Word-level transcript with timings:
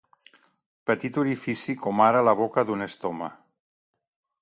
Petit 0.91 1.19
orifici, 1.25 1.77
com 1.85 2.03
ara 2.09 2.25
la 2.31 2.35
boca 2.43 2.67
d'un 2.71 2.89
estoma. 2.91 3.33